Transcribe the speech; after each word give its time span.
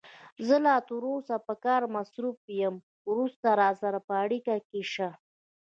زه 0.47 0.55
لا 0.65 0.75
تر 0.87 1.01
اوسه 1.11 1.35
په 1.47 1.53
کار 1.65 1.81
مصروف 1.95 2.39
یم، 2.61 2.75
وروسته 3.09 3.47
راسره 3.61 3.99
په 4.07 4.13
اړیکه 4.23 4.55
کې 4.69 4.81
شه. 4.93 5.09